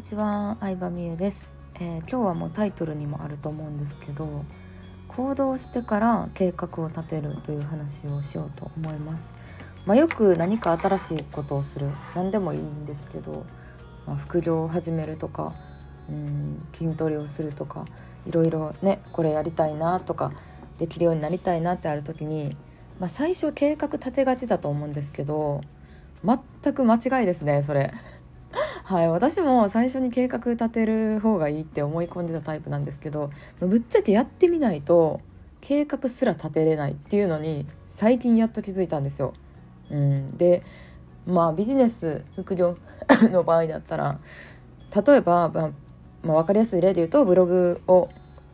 [0.00, 4.46] にちは、相葉美優です、えー今日はもうタイトルにもあると思うんですけど
[5.08, 9.34] 行動してから計画を立てるという話をしようと思います
[9.84, 13.44] まあ、よく何か新しいことをする何でもいいんですけど、
[14.06, 15.52] まあ、副業を始めるとか
[16.08, 17.84] うん筋トレをするとか
[18.26, 20.32] いろいろねこれやりたいなとか
[20.78, 22.56] できるようになりたいなってある時に、
[22.98, 25.60] まあ、最初計画立てがちだと思うんですけど
[26.24, 27.92] 全く間違いですねそれ。
[28.90, 35.20] はい、私も最初に計画立てる方がいいって思い込んでたタイプなんですけどぶっちゃけやってみないと
[35.60, 39.34] 計画すら立てれないっていうのに最近やっと気づいたんですよ。
[39.92, 40.64] うん、で
[41.24, 42.78] まあビジネス副業
[43.30, 44.18] の場合だったら
[45.06, 45.70] 例えば、まあ
[46.24, 48.08] まあ、分かりやすい例で言うとブログを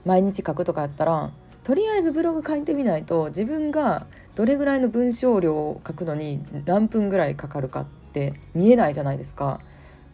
[0.04, 1.30] 毎日書くとかやったら
[1.64, 9.60] とりあえずブログ書いてみないと自分がどれぐらいの文章量を書くのに何分ぐらいかかるかって見えないじゃないですか。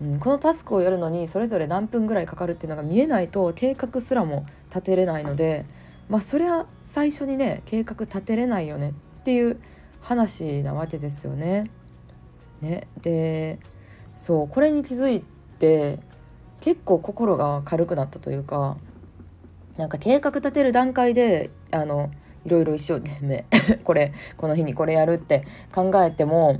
[0.03, 5.65] うん、このタスクをやるのにそれぞれ何分ぐらいかかるっていうのが見えないと計画すらも立てれないので
[6.09, 9.61] まあそりゃ最初にね計画立てれないよねっていう
[10.01, 11.71] 話なわけですよね。
[12.61, 13.61] ねで
[14.17, 15.25] そうこれに気づい
[15.59, 16.01] て
[16.61, 18.77] 結構心が軽くなったというか
[19.77, 22.11] なんか計画立てる段階であの
[22.45, 23.45] いろいろ一生懸命
[23.85, 26.59] これこの日にこれやるって考えても、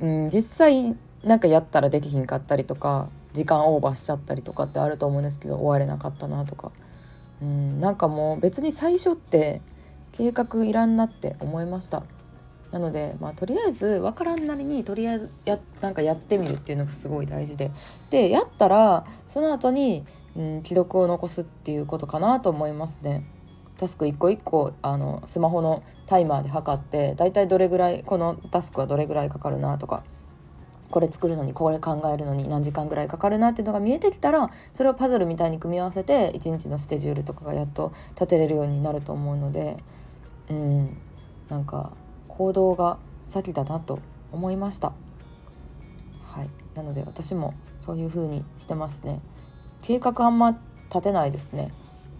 [0.00, 6.70] うん、実際なんかやったらできひんかったりとか時間オーバーしちゃったりとかってあると思うんですけど終われなかったなとか、
[7.42, 9.60] うん、なんかもう別に最初って
[10.12, 12.04] 計画いらんなって思いました。
[12.70, 17.70] なので、まあ、とりあえず分からんなりにとりあえずやなんかやってみるっていうのがすごい大事で
[18.10, 20.04] でやったらその後に、
[20.36, 23.26] うん、記録を残すっていうことかなと思いますね。
[23.78, 30.04] タスク一個一個あのスマホのタイマーで測ってだいたいどれぐらいこのタスクはどれぐらいかかるなとか
[30.90, 39.82] これ作るのにこれ考えるのに何時間ぐらいかかるなっていうのが見えてきたらそれをパズルみたいに組み合わせて一日のスケジュールとかがやっと立てれるようになると思うので
[40.48, 40.96] うん
[41.48, 41.92] なんか
[42.28, 43.98] 行動が先だなと
[44.32, 44.92] 思いました。
[46.22, 46.50] はい。
[46.74, 49.20] なので私もそういう風にしてますね。
[49.82, 50.58] 計画あんま
[50.88, 51.72] 立てないですね。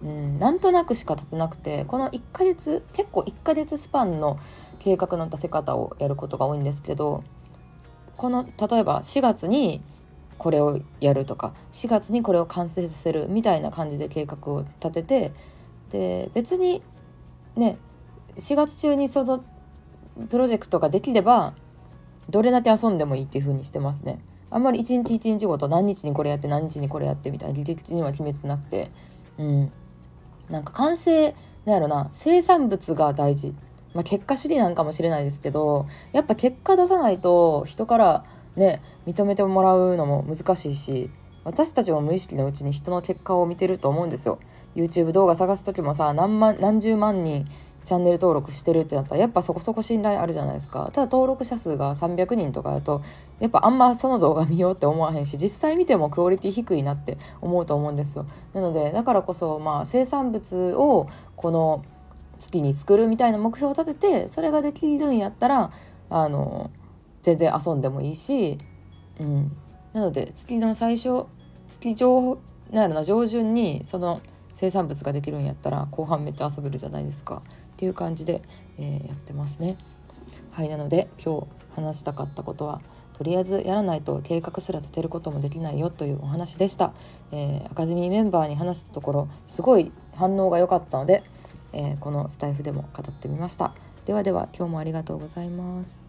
[0.02, 4.38] うん、なんとなくしか立てなくてこの1ヶ月結構1ヶ月スパンの
[4.78, 7.24] 計画の立て方をやることが多いんですけど
[8.16, 9.82] この例えば4月に
[10.38, 15.32] これをやるとか4月にこれを完成させるみたいな感じで計画を立てて
[15.90, 16.82] で別に
[17.56, 17.78] ね
[18.36, 19.44] 4月中にその
[20.28, 21.54] プロジェクトができれば
[22.28, 24.20] どれだけ遊んでもいいっていう風にしてますね。
[24.50, 28.90] あんまり一日一日ごと何日にこれやって何日にこれやってみたいな技術には決めてなくて。
[29.38, 29.72] うん。
[30.48, 31.34] なんか完成
[31.64, 33.54] なんやろな生産物が大事、
[33.96, 38.24] まあ、結果主義なんかもしれないですけどやっぱ結果出さないと人から
[38.54, 41.10] ね認めてもらうのも難しいし
[41.44, 44.40] 私たちも無意識のうちに人の結果を見てると思うんですよ。
[44.74, 47.46] YouTube 動画探す時もさ何万何十万人
[47.84, 50.90] チャンネル登録してるってなったらやっぱそこそこ信頼あるじゃないですか。
[50.92, 53.00] ただ登録者数が300人とかだと
[53.38, 58.26] やっぱあんまその動画見ようって思わへんし実際見てもクオリティ低いなって思うと思うんですよ。
[58.52, 61.06] なのでだからこそまあ生産物を
[61.36, 61.84] この
[62.38, 65.70] 月に作るみたいな目標を立ててそれができるんやったら
[66.10, 66.70] あの
[67.22, 68.58] 全然遊んでもいいし、
[69.18, 69.52] うん、
[69.92, 71.24] なので月の最初
[71.66, 72.38] 月上
[72.70, 74.20] なんやろな上旬にその
[74.54, 77.42] 生産物ができるんやったら後半めっちゃ遊べるじゃないですか。
[77.74, 78.40] っていう感じで、
[78.78, 79.76] えーやってますね。
[80.50, 82.80] はいなので今日話したかったことは
[83.12, 86.94] とりあえずやらないと計画すら立てることもできないよというお話でした、
[87.32, 91.22] えーアカデミーメンバーに話したところすごい反応が良かったので、
[91.76, 93.74] えーこのスタイフでも語ってみました。
[94.06, 96.05] ではでは今日もありがとうございます。